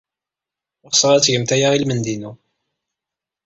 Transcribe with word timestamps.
Ɣseɣ 0.91 1.09
ad 1.13 1.21
tgemt 1.23 1.49
aya 1.55 1.67
i 1.73 1.79
lmendad-inu. 1.83 2.31